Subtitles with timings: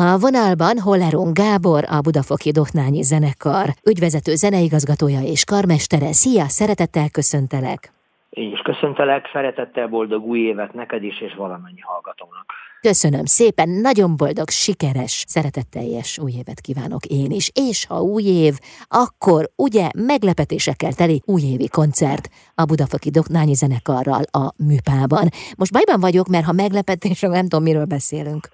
[0.00, 6.12] A vonalban Holleron Gábor, a Budafoki Dohnányi Zenekar ügyvezető zeneigazgatója és karmestere.
[6.12, 7.92] Szia, szeretettel köszöntelek!
[8.30, 12.46] Én is köszöntelek, szeretettel boldog új évet neked is, és valamennyi hallgatónak.
[12.80, 17.50] Köszönöm szépen, nagyon boldog, sikeres, szeretetteljes új évet kívánok én is.
[17.54, 18.58] És ha új év,
[18.88, 25.28] akkor ugye meglepetésekkel teli újévi koncert a Budafoki Doknányi Zenekarral a Műpában.
[25.56, 28.48] Most bajban vagyok, mert ha meglepetés, nem tudom, miről beszélünk.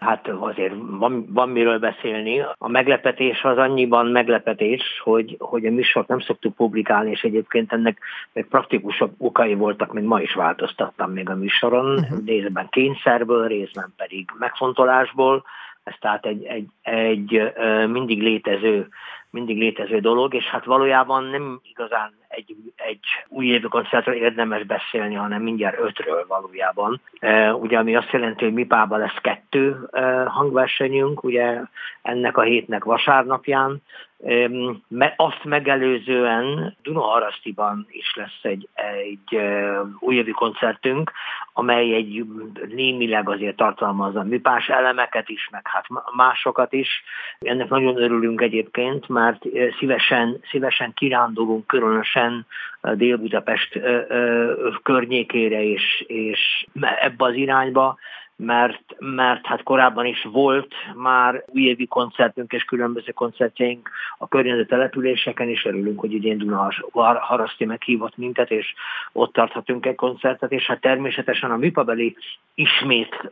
[0.00, 2.40] Hát azért van, van miről beszélni.
[2.58, 7.98] A meglepetés az annyiban meglepetés, hogy, hogy a műsort nem szoktuk publikálni, és egyébként ennek
[8.32, 12.26] még praktikusabb okai voltak, mint ma is változtattam még a műsoron, uh-huh.
[12.26, 15.44] részben kényszerből, részben pedig megfontolásból.
[15.84, 17.52] Ez tehát egy, egy, egy
[17.88, 18.88] mindig létező
[19.30, 22.56] mindig létező dolog, és hát valójában nem igazán egy,
[22.86, 27.00] egy újévi koncertről érdemes beszélni, hanem mindjárt ötről valójában.
[27.18, 31.60] E, ugye ami azt jelenti, hogy Mipában lesz kettő e, hangversenyünk, ugye
[32.02, 33.82] ennek a hétnek vasárnapján,
[35.16, 39.40] azt megelőzően Dunaharasztiban is lesz egy, egy
[39.98, 41.12] újévi koncertünk,
[41.52, 42.24] amely egy
[42.68, 47.02] némileg azért tartalmazza műpás elemeket is, meg hát másokat is.
[47.38, 49.44] Ennek nagyon örülünk egyébként, mert
[49.78, 52.46] szívesen, szívesen kirándulunk különösen
[52.94, 53.80] Dél-Budapest
[54.82, 56.66] környékére és, és
[57.00, 57.98] ebbe az irányba,
[58.36, 65.48] mert, mert hát korábban is volt már újévi koncertünk és különböző koncertjeink a környező településeken,
[65.48, 66.70] és örülünk, hogy idén Duna
[67.20, 68.74] Haraszti meghívott minket, és
[69.12, 72.16] ott tarthatunk egy koncertet, és hát természetesen a műpabeli
[72.54, 73.28] ismét,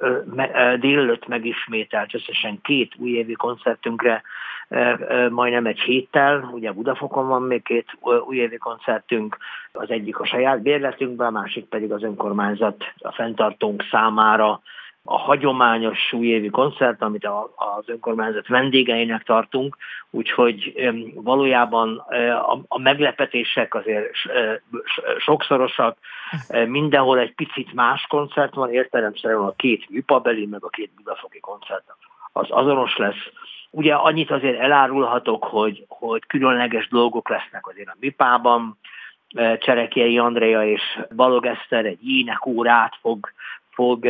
[0.79, 4.23] délelőtt megismételt összesen két újévi koncertünkre
[5.31, 7.87] majdnem egy héttel, ugye Budafokon van még két
[8.27, 9.37] újévi koncertünk,
[9.73, 14.61] az egyik a saját bérletünkben, a másik pedig az önkormányzat a fenntartónk számára
[15.07, 19.77] a hagyományos újévi koncert, amit az önkormányzat vendégeinek tartunk,
[20.11, 20.75] úgyhogy
[21.15, 22.05] valójában
[22.69, 24.11] a meglepetések azért
[25.19, 25.99] sokszorosak,
[26.67, 31.85] mindenhol egy picit más koncert van, értelemszerűen a két műpabeli, meg a két budafoki koncert
[32.33, 33.31] az azonos lesz.
[33.77, 38.79] Ugye annyit azért elárulhatok, hogy, hogy különleges dolgok lesznek azért a műpában,
[39.59, 43.33] Cserekiei Andrea és Balog Eszter egy énekórát fog
[43.71, 44.07] fog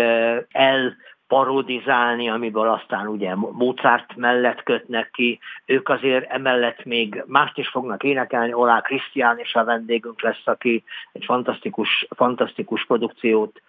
[0.50, 0.96] el
[1.28, 5.38] parodizálni, amiből aztán ugye Mozart mellett kötnek ki.
[5.66, 10.84] Ők azért emellett még mást is fognak énekelni, Olá Krisztián és a vendégünk lesz, aki
[11.12, 13.62] egy fantasztikus, fantasztikus produkciót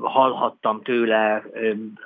[0.00, 1.42] hallhattam tőle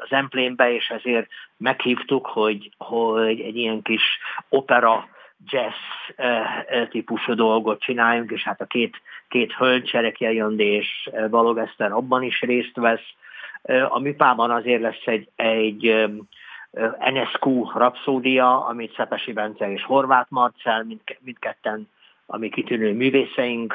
[0.03, 4.19] az emplénbe, és ezért meghívtuk, hogy, hogy egy ilyen kis
[4.49, 5.09] opera
[5.47, 5.75] jazz
[6.91, 12.41] típusú dolgot csináljunk, és hát a két, két hölgy, Cserekje és Balog Eszter abban is
[12.41, 13.15] részt vesz.
[13.89, 16.09] A műpában azért lesz egy, egy
[17.12, 21.89] NSQ rapszódia, amit Szepesi Bence és Horváth Marcel, mind, mindketten
[22.32, 23.75] ami kitűnő művészeink,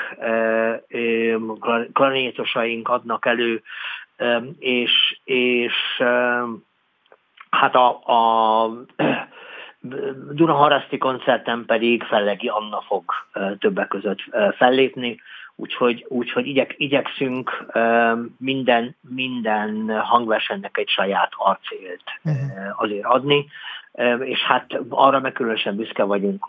[1.93, 3.61] klarinétosaink adnak elő,
[4.59, 5.73] és, és
[7.49, 8.69] hát a, a
[10.31, 13.03] Dunaharaszti koncerten pedig Fellegi Anna fog
[13.59, 14.19] többek között
[14.55, 15.21] fellépni,
[15.55, 17.65] úgyhogy, úgyhogy igyek, igyekszünk
[18.37, 22.81] minden, minden hangversenynek egy saját arcélt uh-huh.
[22.81, 23.47] azért adni,
[24.19, 26.45] és hát arra meg különösen büszke vagyunk,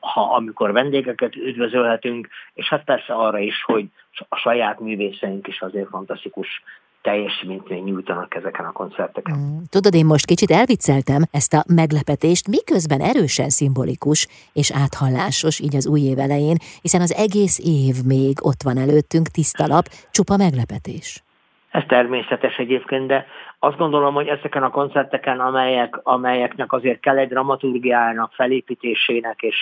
[0.00, 3.86] ha amikor vendégeket üdvözölhetünk, és hát persze arra is, hogy
[4.28, 6.62] a saját művészeink is azért fantasztikus
[7.02, 9.36] teljesítményt nyújtanak ezeken a koncerteken.
[9.36, 9.58] Mm.
[9.70, 15.86] Tudod, én most kicsit elvicceltem ezt a meglepetést, miközben erősen szimbolikus és áthallásos így az
[15.86, 21.22] új év elején, hiszen az egész év még ott van előttünk, tiszta lap, csupa meglepetés.
[21.70, 23.26] Ez természetes egyébként, de
[23.58, 29.56] azt gondolom, hogy ezeken a koncerteken, amelyek, amelyeknek azért kell egy dramaturgiának, felépítésének, és,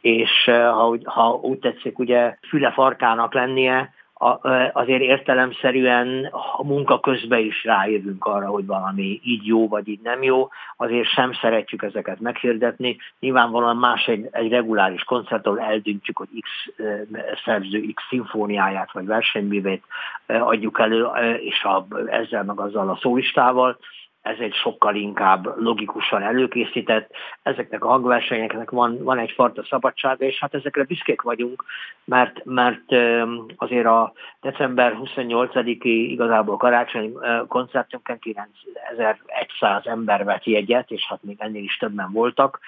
[0.00, 3.94] és ha, ha úgy tetszik, ugye füle farkának lennie,
[4.72, 10.22] azért értelemszerűen a munka közben is rájövünk arra, hogy valami így jó, vagy így nem
[10.22, 12.96] jó, azért sem szeretjük ezeket meghirdetni.
[13.20, 16.50] Nyilvánvalóan más egy, egy reguláris koncertől eldöntjük, hogy X
[17.44, 19.84] szerző X szimfóniáját, vagy versenyművét
[20.26, 21.06] adjuk elő,
[21.40, 23.78] és a, ezzel meg azzal a szólistával,
[24.22, 27.10] ez egy sokkal inkább logikusan előkészített.
[27.42, 31.64] Ezeknek a hangversenyeknek van, van egyfajta szabadsága, és hát ezekre büszkék vagyunk,
[32.04, 32.84] mert, mert
[33.56, 37.12] azért a december 28-i igazából karácsonyi
[37.48, 42.60] koncertünkön 9100 ember vett jegyet, és hát még ennél is többen voltak.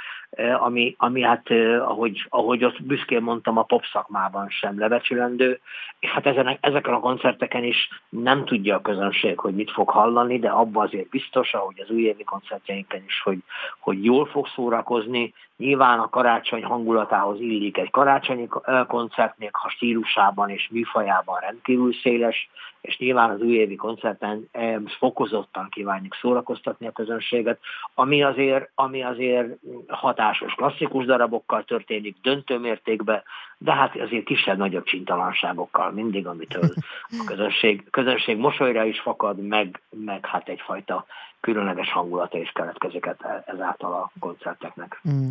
[0.58, 1.50] Ami, ami hát,
[1.80, 5.60] ahogy, ahogy azt büszkén mondtam, a pop szakmában sem lebecsülendő,
[5.98, 10.38] és hát ezen, ezeken a koncerteken is nem tudja a közönség, hogy mit fog hallani,
[10.38, 13.38] de abban azért biztos, ahogy az újévi koncertjeinken is, hogy,
[13.80, 18.48] hogy jól fog szórakozni, Nyilván a karácsony hangulatához illik egy karácsonyi
[18.86, 22.50] koncert, még ha stílusában és műfajában rendkívül széles,
[22.80, 24.50] és nyilván az újévi koncerten
[24.98, 27.58] fokozottan kívánjuk szórakoztatni a közönséget,
[27.94, 29.48] ami azért, ami azért
[29.88, 33.22] hatásos klasszikus darabokkal történik döntő mértékben,
[33.64, 36.70] de hát azért kisebb-nagyobb csintalanságokkal mindig, amitől
[37.08, 41.06] a közönség, közönség mosolyra is fakad, meg, meg hát egyfajta
[41.40, 45.00] különleges hangulata is keletkezik e- ezáltal a koncerteknek.
[45.08, 45.30] Mm.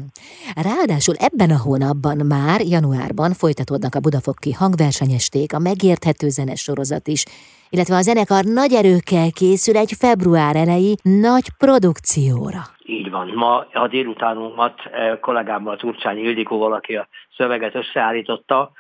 [0.56, 7.24] Ráadásul ebben a hónapban már, januárban folytatódnak a Budafoki hangversenyesték, a megérthető zenes sorozat is,
[7.70, 12.62] illetve a zenekar nagy erőkkel készül egy február elejé nagy produkcióra.
[12.92, 13.28] Így van.
[13.28, 17.08] Ma a délutánunkat eh, kollégámmal, Turcsány Ildikóval, aki a
[17.38, 18.72] szöveget összeállította,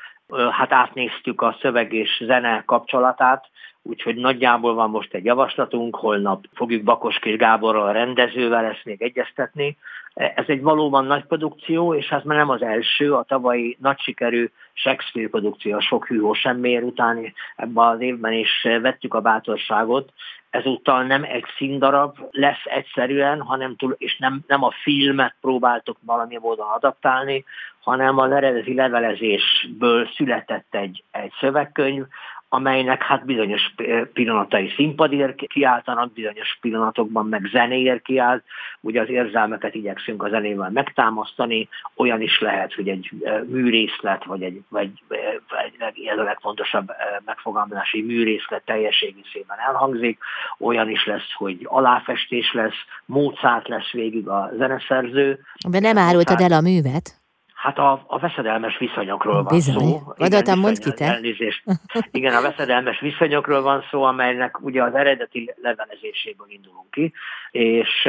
[0.51, 3.49] hát átnéztük a szöveg és zene kapcsolatát,
[3.83, 9.77] úgyhogy nagyjából van most egy javaslatunk, holnap fogjuk Bakoskés Gáborral, a rendezővel ezt még egyeztetni.
[10.13, 14.49] Ez egy valóban nagy produkció, és hát már nem az első, a tavalyi nagy sikerű
[14.73, 20.11] Shakespeare produkció, a sok hűhó semmiért utáni ebben az évben is vettük a bátorságot,
[20.51, 26.37] ezúttal nem egy színdarab lesz egyszerűen, hanem túl, és nem, nem a filmet próbáltuk valami
[26.37, 27.43] módon adaptálni,
[27.81, 32.05] hanem az eredeti levelezésből született egy, egy szövegkönyv,
[32.53, 33.73] amelynek hát bizonyos
[34.13, 38.43] pillanatai színpadért kiáltanak, bizonyos pillanatokban meg zenéért kiált.
[38.79, 43.09] Ugye az érzelmeket igyekszünk a zenével megtámasztani, olyan is lehet, hogy egy
[43.47, 46.91] műrészlet, vagy egy, vagy, vagy ez a legfontosabb
[47.25, 50.19] megfogalmazási műrészlet teljességi szében elhangzik,
[50.59, 55.39] olyan is lesz, hogy aláfestés lesz, Mozart lesz végig a zeneszerző.
[55.69, 57.20] De nem árultad el a művet?
[57.61, 59.87] Hát a, a veszedelmes viszonyokról van Bizony.
[59.87, 60.13] szó.
[60.17, 61.05] Vadoltam, mondd ki te.
[61.05, 61.63] Elnézést.
[62.11, 67.13] Igen, a veszedelmes viszonyokról van szó, amelynek ugye az eredeti levelezéséből indulunk ki,
[67.51, 68.07] és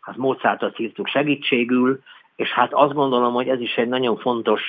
[0.00, 2.00] hát Mozartot írtuk segítségül,
[2.36, 4.62] és hát azt gondolom, hogy ez is egy nagyon fontos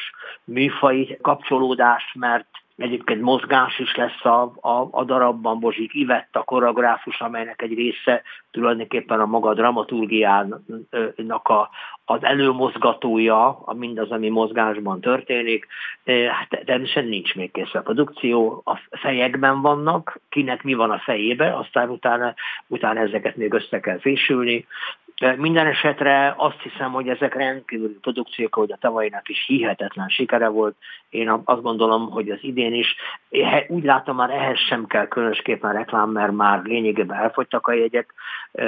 [0.44, 2.48] műfai kapcsolódás, mert
[2.80, 8.22] Egyébként mozgás is lesz a, a, a darabban, Bozsik Ivett a koreográfus, amelynek egy része
[8.52, 11.70] tulajdonképpen a maga dramaturgiának a,
[12.06, 15.68] az előmozgatója, a mindaz, ami mozgásban történik.
[16.06, 21.56] Hát természetesen nincs még kész a produkció, a fejekben vannak, kinek mi van a fejébe,
[21.56, 22.34] aztán utána,
[22.68, 24.66] utána ezeket még össze kell fésülni,
[25.38, 30.76] minden esetre azt hiszem, hogy ezek rendkívüli produkciók, hogy a tavalyinak is hihetetlen sikere volt.
[31.10, 32.96] Én azt gondolom, hogy az idén is,
[33.68, 38.14] úgy látom már ehhez sem kell különösképpen reklám, mert már lényegében elfogytak a jegyek,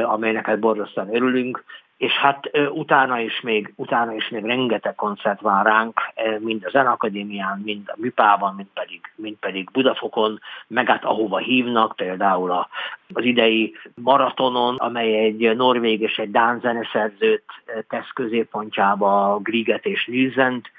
[0.03, 1.63] amelynek hát borzasztóan örülünk,
[2.01, 5.99] és hát utána is még, utána is még rengeteg koncert vár ránk,
[6.39, 11.95] mind a Zenakadémián, mind a Műpában, mind pedig, mind pedig Budafokon, meg hát ahova hívnak,
[11.95, 12.69] például a,
[13.13, 17.43] az idei maratonon, amely egy norvég és egy dán zeneszerzőt
[17.87, 20.71] tesz középpontjába, Griget és Nilsent,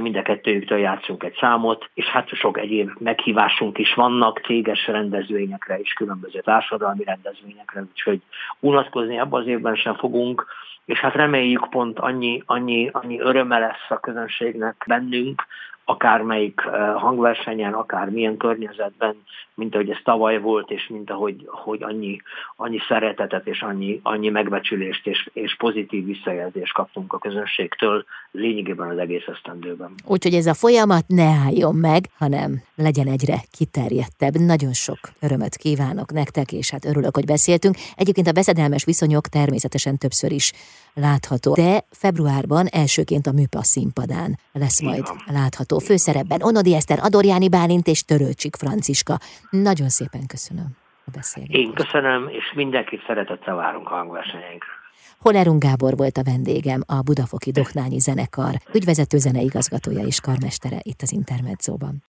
[0.00, 5.78] mind a kettőjüktől játszunk egy számot, és hát sok egyéb meghívásunk is vannak, céges rendezvényekre
[5.78, 8.20] és különböző társadalmi rendezvényekre, úgyhogy
[8.60, 10.46] unatkozni abban az évben sem fogunk,
[10.84, 15.46] és hát reméljük pont annyi, annyi, annyi öröme lesz a közönségnek bennünk,
[15.88, 16.60] akármelyik
[16.96, 19.16] hangversenyen, akár milyen környezetben,
[19.54, 22.20] mint ahogy ez tavaly volt, és mint ahogy hogy annyi,
[22.56, 28.98] annyi szeretetet és annyi, annyi megbecsülést és, és pozitív visszajelzést kaptunk a közönségtől lényegében az
[28.98, 29.94] egész esztendőben.
[30.06, 34.34] Úgyhogy ez a folyamat ne álljon meg, hanem legyen egyre kiterjedtebb.
[34.34, 37.74] Nagyon sok örömöt kívánok nektek, és hát örülök, hogy beszéltünk.
[37.96, 40.52] Egyébként a veszedelmes viszonyok természetesen többször is
[40.98, 47.86] látható, de februárban elsőként a Műpa színpadán lesz majd látható főszerepben Onodi Eszter, Adorjáni Bálint
[47.86, 49.18] és Törőcsik Franciska.
[49.50, 51.66] Nagyon szépen köszönöm a beszélgetést.
[51.66, 54.76] Én köszönöm, és mindenkit szeretettel várunk a hangversenyeinkre.
[55.20, 61.12] Holerung Gábor volt a vendégem, a Budafoki Doknányi Zenekar ügyvezető zeneigazgatója és karmestere itt az
[61.12, 62.02] Intermedzóban.